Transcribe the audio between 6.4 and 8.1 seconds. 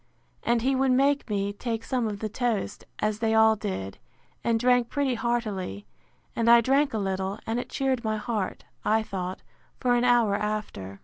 I drank a little, and it cheered